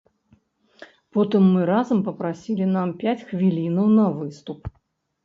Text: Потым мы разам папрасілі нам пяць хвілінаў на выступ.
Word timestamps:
Потым 1.17 1.43
мы 1.57 1.61
разам 1.71 1.99
папрасілі 2.07 2.65
нам 2.77 2.89
пяць 3.05 3.25
хвілінаў 3.29 3.87
на 3.99 4.07
выступ. 4.17 4.59